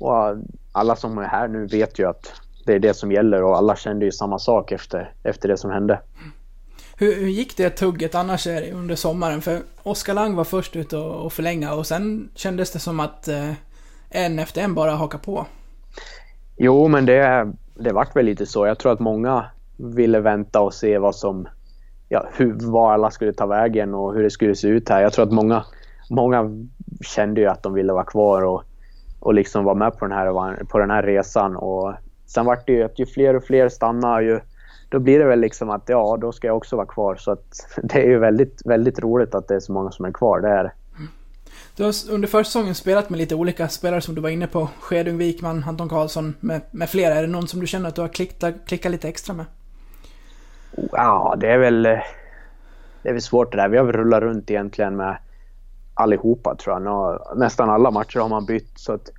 [0.00, 0.36] och
[0.72, 2.32] alla som är här nu vet ju att
[2.66, 5.70] det är det som gäller och alla kände ju samma sak efter, efter det som
[5.70, 6.00] hände.
[6.96, 9.42] Hur, hur gick det tugget annars under sommaren?
[9.42, 13.28] För Oskar Lang var först ut och, och förlänga och sen kändes det som att
[13.28, 13.52] eh,
[14.10, 15.46] en efter en bara haka på?
[16.56, 18.66] Jo, men det, det vart väl lite så.
[18.66, 19.44] Jag tror att många
[19.76, 21.48] ville vänta och se vad som...
[22.08, 25.02] Ja, hur, var alla skulle ta vägen och hur det skulle se ut här.
[25.02, 25.64] Jag tror att många,
[26.10, 26.50] många
[27.00, 28.62] kände ju att de ville vara kvar och,
[29.20, 31.56] och liksom vara med på den här, på den här resan.
[31.56, 31.94] Och
[32.26, 34.40] sen vart det ju att ju fler och fler stannar ju
[34.88, 37.16] då blir det väl liksom att ja, då ska jag också vara kvar.
[37.16, 40.12] Så att det är ju väldigt, väldigt roligt att det är så många som är
[40.12, 40.40] kvar.
[40.40, 40.72] Det är det.
[41.76, 44.68] Du har under försäsongen spelat med lite olika spelare som du var inne på.
[44.80, 47.14] Skedung, Wikman, Anton Karlsson med, med flera.
[47.14, 49.46] Är det någon som du känner att du har klickat, klickat lite extra med?
[50.92, 51.86] Ja, det är väl...
[51.86, 51.98] Eh,
[53.02, 53.68] det är väl svårt det där.
[53.68, 55.16] Vi har väl rullat runt egentligen med
[55.94, 56.82] allihopa tror jag.
[56.82, 58.78] Nå, nästan alla matcher har man bytt.
[58.78, 59.10] Så att,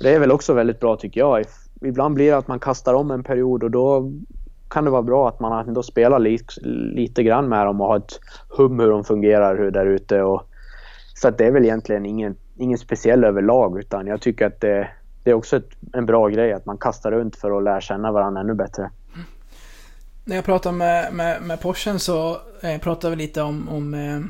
[0.00, 1.44] det är väl också väldigt bra tycker jag.
[1.80, 4.12] Ibland blir det att man kastar om en period och då
[4.68, 6.60] kan det vara bra att man ändå spelar lite,
[6.94, 10.22] lite grann med dem och har ett hum hur de fungerar hur där ute.
[10.22, 10.42] Och
[11.14, 14.88] så det är väl egentligen ingen, ingen speciell överlag utan jag tycker att det,
[15.24, 18.12] det är också ett, en bra grej att man kastar runt för att lära känna
[18.12, 18.90] varandra ännu bättre.
[20.30, 24.20] När jag pratade med, med, med Porschen så eh, pratade vi lite om, om, eh,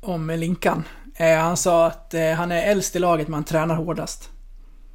[0.00, 0.84] om Linkan.
[1.16, 4.30] Eh, han sa att eh, han är äldst i laget men han tränar hårdast.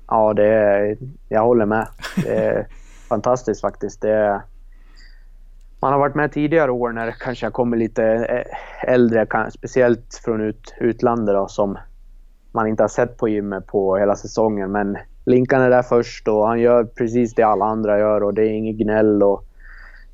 [0.08, 0.98] Ja, det är,
[1.30, 1.88] jag håller med.
[2.16, 2.68] Det är
[3.10, 4.02] fantastiskt faktiskt.
[4.02, 4.42] Det är,
[5.80, 10.22] man har varit med tidigare år när det kanske har kommit lite eh, äldre, speciellt
[10.24, 11.78] från ut, utlandet då, som
[12.52, 14.72] man inte har sett på gymmet på hela säsongen.
[14.72, 18.42] Men Linkan är där först och han gör precis det alla andra gör och det
[18.42, 19.24] är inget gnäll.
[19.24, 19.46] Och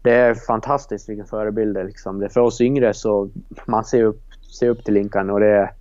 [0.01, 2.21] det är fantastiskt vilken förebild det liksom.
[2.21, 3.29] Är för oss yngre så
[3.65, 4.21] man ser upp,
[4.59, 5.71] ser upp till Linkan och det är,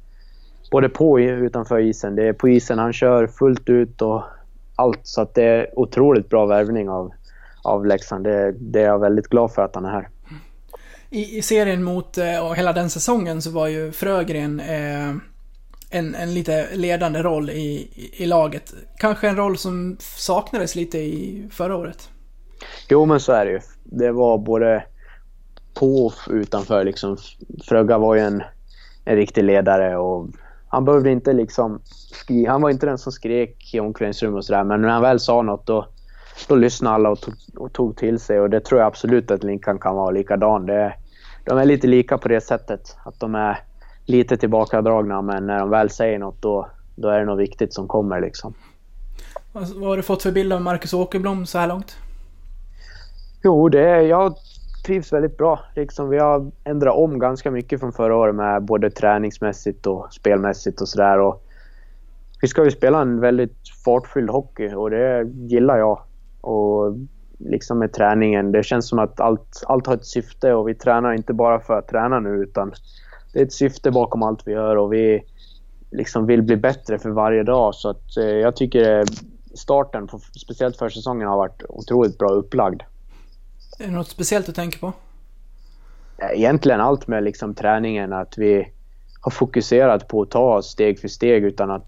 [0.70, 2.16] både på och utanför isen.
[2.16, 4.22] Det är på isen han kör fullt ut och
[4.76, 5.00] allt.
[5.02, 7.12] Så att det är otroligt bra värvning av,
[7.62, 8.24] av Leksand.
[8.24, 10.08] Det, det är jag väldigt glad för att han är här.
[11.10, 15.14] I, i serien mot, eh, och hela den säsongen, så var ju Frögren eh,
[15.90, 18.74] en, en lite ledande roll i, i, laget.
[18.98, 22.08] Kanske en roll som saknades lite i förra året?
[22.88, 23.60] Jo, men så är det ju.
[23.84, 24.84] Det var både
[25.74, 27.16] på och utanför liksom.
[27.68, 28.42] Fröga var ju en,
[29.04, 30.28] en riktig ledare och
[30.68, 34.64] han behövde inte liksom skri- Han var inte den som skrek i omklädningsrummet och sådär,
[34.64, 35.88] men när han väl sa något då,
[36.48, 39.44] då lyssnade alla och tog, och tog till sig och det tror jag absolut att
[39.44, 40.66] Linkan kan vara likadan.
[40.66, 40.94] Det,
[41.44, 42.96] de är lite lika på det sättet.
[43.04, 43.58] Att de är
[44.10, 47.88] lite tillbakadragna men när de väl säger något då, då är det något viktigt som
[47.88, 48.54] kommer liksom.
[49.52, 51.96] Vad har du fått för bild av Marcus Åkerblom så här långt?
[53.42, 54.34] Jo, det är, jag
[54.86, 55.60] trivs väldigt bra.
[55.76, 60.80] Liksom, vi har ändrat om ganska mycket från förra året med både träningsmässigt och spelmässigt
[60.80, 61.34] och sådär.
[62.42, 66.00] Vi ska ju spela en väldigt fartfylld hockey och det gillar jag.
[66.40, 66.96] Och
[67.38, 71.12] liksom med träningen, det känns som att allt, allt har ett syfte och vi tränar
[71.12, 72.72] inte bara för att träna nu utan
[73.32, 75.22] det är ett syfte bakom allt vi gör och vi
[75.90, 77.74] liksom vill bli bättre för varje dag.
[77.74, 79.04] Så att, eh, jag tycker
[79.54, 82.82] starten, på, speciellt för säsongen, har varit otroligt bra upplagd.
[83.78, 84.92] Är det något speciellt du tänker på?
[86.32, 88.68] Egentligen allt med liksom träningen, att vi
[89.20, 91.86] har fokuserat på att ta steg för steg utan att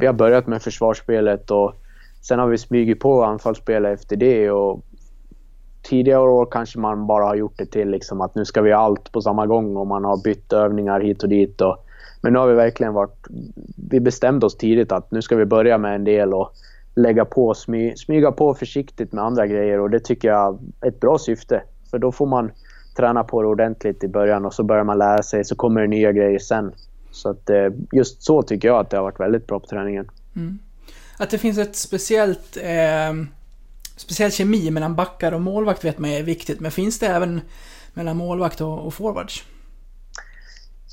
[0.00, 1.74] vi har börjat med försvarsspelet och
[2.20, 4.84] sen har vi smugit på anfallsspelet efter det och
[5.88, 8.80] tidigare år kanske man bara har gjort det till liksom att nu ska vi ha
[8.80, 11.60] allt på samma gång och man har bytt övningar hit och dit.
[11.60, 11.86] Och,
[12.20, 13.26] men nu har vi verkligen varit...
[13.90, 16.52] Vi bestämde oss tidigt att nu ska vi börja med en del och
[16.94, 21.00] lägga på, smy, smyga på försiktigt med andra grejer och det tycker jag är ett
[21.00, 21.62] bra syfte.
[21.90, 22.50] För då får man
[22.96, 25.86] träna på det ordentligt i början och så börjar man lära sig så kommer det
[25.86, 26.72] nya grejer sen.
[27.10, 30.10] Så att eh, just så tycker jag att det har varit väldigt bra på träningen.
[30.36, 30.58] Mm.
[31.18, 33.37] Att det finns ett speciellt eh,
[34.00, 37.40] speciell kemi mellan backar och målvakt vet man är viktigt, men finns det även
[37.94, 39.44] mellan målvakt och, och forwards?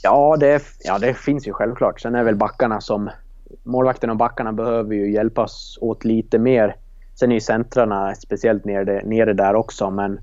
[0.04, 2.02] Ja det, ja, det finns ju självklart.
[2.02, 3.10] Sen är väl backarna som...
[3.64, 6.76] Målvakten och backarna behöver ju hjälpas åt lite mer.
[7.20, 10.20] Sen är ju centrarna speciellt nere, nere där också, men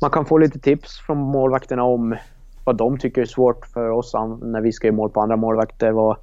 [0.00, 2.16] man kan få lite tips från målvakterna om
[2.64, 5.92] vad de tycker är svårt för oss när vi ska göra mål på andra målvakter.
[5.92, 6.16] Vad,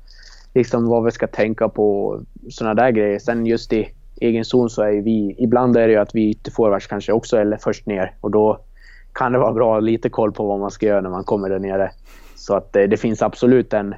[0.54, 2.20] liksom vad vi ska tänka på,
[2.50, 3.20] sådana där grejer.
[3.20, 5.36] Sen just i egen zon så är vi...
[5.40, 8.60] Ibland är det ju att vi ytterforwards kanske också är först ner och då
[9.14, 11.24] kan det vara bra att ha lite koll på vad man ska göra när man
[11.24, 11.92] kommer där nere.
[12.36, 13.96] Så att det, det finns absolut en,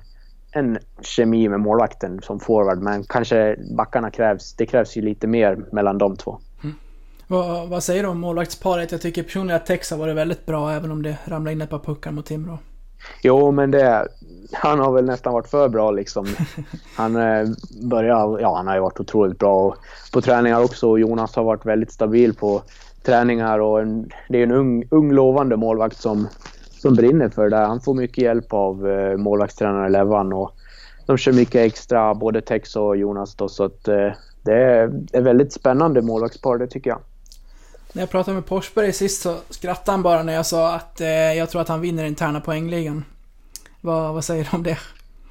[0.51, 4.53] en kemi med målvakten som forward men kanske backarna krävs...
[4.53, 6.39] Det krävs ju lite mer mellan de två.
[6.63, 6.75] Mm.
[7.27, 8.91] Vad, vad, säger du om målvaktsparet?
[8.91, 11.69] Jag tycker personligen att Tex har varit väldigt bra även om det ramlade in ett
[11.69, 12.58] par puckar mot Timrå.
[13.22, 14.08] Jo, men det...
[14.54, 16.26] Han har väl nästan varit för bra liksom.
[16.96, 17.48] Han eh,
[17.82, 18.40] börjar...
[18.40, 19.76] Ja, han har ju varit otroligt bra
[20.14, 20.98] på träningar också.
[20.98, 22.62] Jonas har varit väldigt stabil på
[23.06, 26.28] träningar och en, det är en ung, ung lovande målvakt som,
[26.70, 27.58] som brinner för det.
[27.58, 30.52] Han får mycket hjälp av eh, målvaktstränare Levan och
[31.06, 34.12] de kör mycket extra, både Tex och Jonas då, så att eh,
[34.44, 37.00] det är ett väldigt spännande målvaktspar, det tycker jag.
[37.93, 41.08] När jag pratade med Porsberg sist så skrattade han bara när jag sa att eh,
[41.10, 43.06] jag tror att han vinner interna poängligan.
[43.82, 44.78] Vad, vad säger du om det?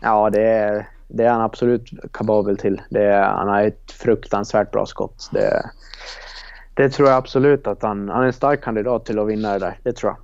[0.02, 2.82] Ja, det är, det är han absolut kapabel till.
[2.90, 5.28] Är, han har ett fruktansvärt bra skott.
[5.32, 5.70] Det,
[6.74, 9.58] det tror jag absolut att han, han är en stark kandidat till att vinna det
[9.58, 9.78] där.
[9.82, 10.18] Det tror jag.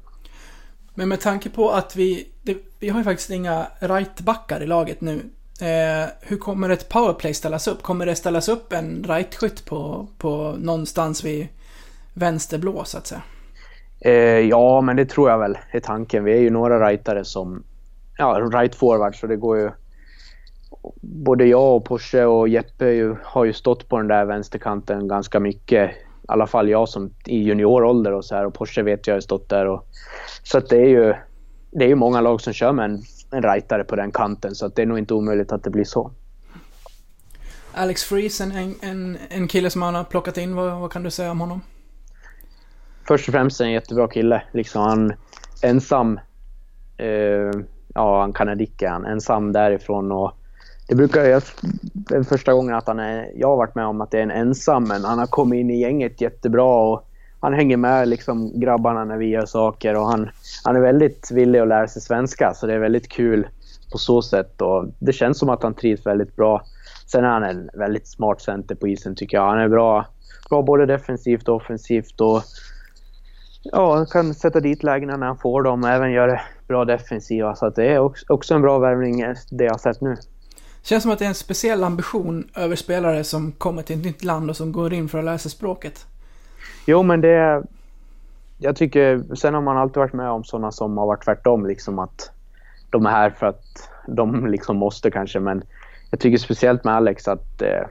[0.95, 5.01] Men med tanke på att vi, det, vi har ju faktiskt inga rightbackar i laget
[5.01, 5.31] nu.
[5.61, 7.83] Eh, hur kommer ett powerplay ställas upp?
[7.83, 11.49] Kommer det ställas upp en rightskytt på, på någonstans vid
[12.15, 13.23] vänsterblå så att säga?
[14.01, 16.25] Eh, ja, men det tror jag väl är tanken.
[16.25, 17.65] Vi är ju några rightare som...
[18.19, 19.71] Ja, right forward så det går ju...
[21.01, 25.41] Både jag och Porsche och Jeppe ju, har ju stått på den där vänsterkanten ganska
[25.41, 25.91] mycket.
[25.91, 25.95] I
[26.29, 29.49] alla fall jag som i juniorålder och så här och Porsche vet jag har stått
[29.49, 29.87] där och...
[30.43, 31.15] Så att det är ju...
[31.71, 34.67] Det är ju många lag som kör med en, en rightare på den kanten så
[34.67, 36.13] att det är nog inte omöjligt att det blir så.
[37.75, 41.11] Alex Fries, en, en, en kille som han har plockat in, vad, vad kan du
[41.11, 41.61] säga om honom?
[43.09, 44.43] Först och främst är en jättebra kille.
[44.53, 45.13] Liksom han
[45.63, 46.21] ensam.
[46.97, 47.51] Eh,
[47.95, 49.05] ja, han kanadick är han.
[49.05, 50.33] Ensam därifrån och
[50.89, 51.43] det brukar jag...
[51.93, 54.31] Den första gången att han är, jag har varit med om att det är en
[54.31, 57.09] ensam, men han har kommit in i gänget jättebra och
[57.41, 60.31] han hänger med liksom grabbarna när vi gör saker och han,
[60.65, 63.47] han är väldigt villig att lära sig svenska så det är väldigt kul
[63.93, 66.63] på så sätt och det känns som att han trivs väldigt bra.
[67.07, 69.49] Sen är han en väldigt smart center på isen tycker jag.
[69.49, 70.07] Han är bra,
[70.51, 72.43] bra både defensivt och offensivt och
[73.63, 77.55] Ja, han kan sätta dit lägena när han får dem och även göra bra defensiva.
[77.55, 80.17] Så att det är också en bra värvning, det jag har sett nu.
[80.83, 84.25] Känns som att det är en speciell ambition över spelare som kommer till ett nytt
[84.25, 86.07] land och som går in för att lära sig språket.
[86.87, 87.63] Jo, men det...
[88.59, 89.35] Jag tycker...
[89.35, 91.67] Sen har man alltid varit med om sådana som har varit tvärtom.
[91.67, 92.31] Liksom att
[92.91, 95.41] de är här för att de liksom måste kanske.
[95.41, 95.63] Men
[96.11, 97.87] jag tycker speciellt med Alex att eh,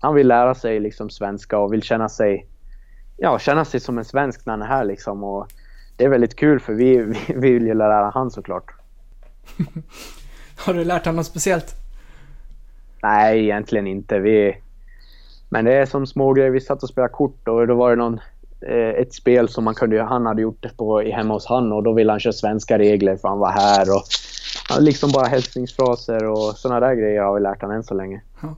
[0.00, 2.46] han vill lära sig liksom svenska och vill känna sig,
[3.18, 4.84] ja, känna sig som en svensk när han är här.
[4.84, 5.24] Liksom.
[5.24, 5.46] Och
[5.96, 8.74] det är väldigt kul för vi, vi, vi vill ju lära han såklart.
[10.56, 11.74] har du lärt honom något speciellt?
[13.02, 14.18] Nej, egentligen inte.
[14.18, 14.56] Vi,
[15.48, 16.50] men det är som små grejer.
[16.50, 18.20] Vi satt och spelade kort och då var det någon,
[18.60, 21.82] eh, ett spel som man kunde, han hade gjort det på hemma hos han och
[21.82, 23.96] då ville han köra svenska regler för han var här.
[23.96, 24.02] Och,
[24.80, 28.22] liksom bara hälsningsfraser och sådana där grejer har vi lärt honom än så länge.
[28.40, 28.54] Ja.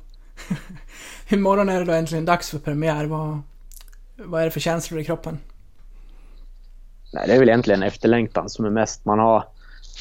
[1.28, 3.04] Imorgon är det då äntligen dags för premiär.
[3.04, 3.38] Vad,
[4.24, 5.38] vad är det för känslor i kroppen?
[7.12, 9.04] Nej, det är väl egentligen efterlängtan som är mest.
[9.04, 9.44] Man har,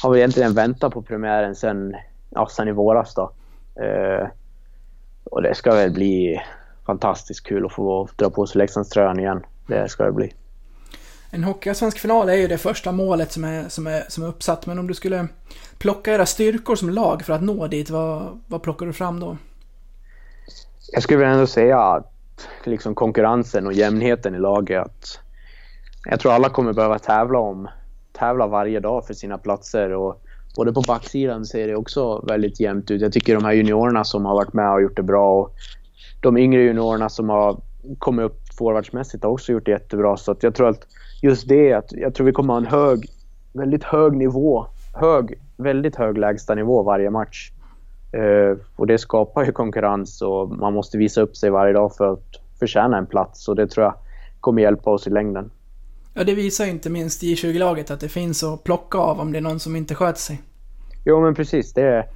[0.02, 1.96] har väl egentligen väntat på premiären sen,
[2.30, 3.32] ja, sen i våras då.
[3.82, 4.28] Eh,
[5.24, 6.40] och det ska väl bli
[6.86, 9.42] fantastiskt kul att få dra på sig Leksandströjan igen.
[9.66, 10.34] Det ska det bli.
[11.30, 14.66] En Hockeyallsvensk final är ju det första målet som är, som, är, som är uppsatt.
[14.66, 15.28] Men om du skulle
[15.78, 19.36] plocka era styrkor som lag för att nå dit, vad, vad plockar du fram då?
[20.92, 22.12] Jag skulle ändå säga att
[22.64, 24.80] liksom konkurrensen och jämnheten i laget.
[24.80, 25.20] Att
[26.04, 27.68] jag tror alla kommer behöva tävla om
[28.12, 29.92] tävla varje dag för sina platser.
[29.92, 30.22] Och
[30.56, 33.00] både på backsidan ser det också väldigt jämnt ut.
[33.00, 35.54] Jag tycker de här juniorerna som har varit med och gjort det bra och
[36.20, 37.60] de yngre juniorerna som har
[37.98, 40.16] kommit upp forwardsmässigt har också gjort det jättebra.
[40.16, 40.86] Så att jag tror att
[41.22, 43.08] just det, att jag tror vi kommer ha en hög,
[43.52, 44.66] väldigt hög nivå.
[44.94, 47.52] Hög, väldigt hög lägstanivå varje match.
[48.14, 52.12] Uh, och det skapar ju konkurrens och man måste visa upp sig varje dag för
[52.12, 53.48] att förtjäna en plats.
[53.48, 53.94] Och det tror jag
[54.40, 55.50] kommer hjälpa oss i längden.
[56.14, 59.42] Ja, det visar inte minst J20-laget att det finns att plocka av om det är
[59.42, 60.42] någon som inte sköter sig.
[61.04, 61.72] Jo, men precis.
[61.72, 62.06] Det är,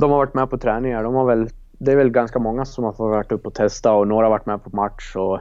[0.00, 1.02] de har varit med på träningar.
[1.02, 3.92] De har väl, det är väl ganska många som har fått varit upp och testa
[3.92, 5.16] och några har varit med på match.
[5.16, 5.40] Och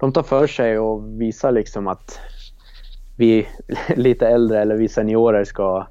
[0.00, 2.20] de tar för sig och visar liksom att
[3.16, 3.48] vi
[3.96, 5.86] lite äldre eller vi seniorer ska,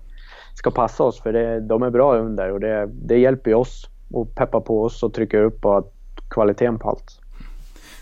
[0.58, 3.90] ska passa oss för det, de är bra under och det, det hjälper ju oss
[4.12, 5.88] och peppar på oss och trycker upp på
[6.30, 7.20] kvaliteten på allt.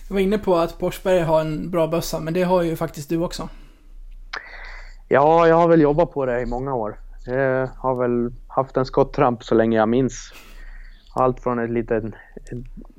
[0.08, 3.10] Jag var inne på att Porsberg har en bra bössa, men det har ju faktiskt
[3.10, 3.50] du också.
[5.08, 7.00] Ja, jag har väl jobbat på det i många år.
[7.26, 10.34] Jag har väl haft en skottramp så länge jag minns.
[11.16, 12.04] Allt från ett litet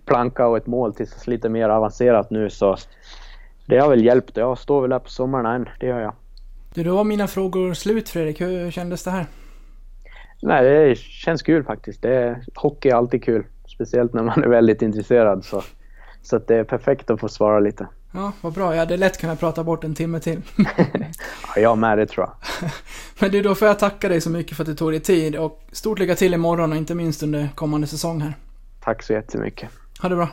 [0.05, 2.77] planka och ett mål till lite mer avancerat nu så
[3.67, 4.37] det har väl hjälpt.
[4.37, 6.15] Jag står väl där på sommaren än, det gör jag.
[6.75, 8.41] Du, då var mina frågor slut Fredrik.
[8.41, 9.27] Hur kändes det här?
[10.47, 12.03] Nej, det känns kul faktiskt.
[12.03, 13.45] Det, hockey är alltid kul.
[13.69, 15.45] Speciellt när man är väldigt intresserad.
[15.45, 15.63] Så,
[16.23, 17.87] så det är perfekt att få svara lite.
[18.13, 18.73] Ja, vad bra.
[18.73, 20.43] Jag hade lätt kunnat prata bort en timme till.
[21.57, 22.71] ja, jag med, det tror jag.
[23.21, 25.37] Men du, då får jag tacka dig så mycket för att du tog dig tid
[25.37, 28.35] och stort lycka till imorgon och inte minst under kommande säsong här.
[28.81, 29.71] Tack så jättemycket.
[30.01, 30.29] Ha det bra.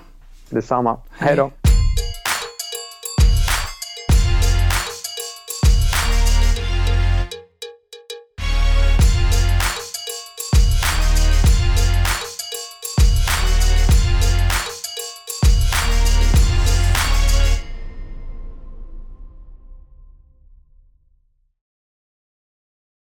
[0.50, 0.98] Detsamma.
[1.12, 1.52] Hej då.